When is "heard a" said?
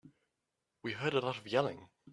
0.93-1.19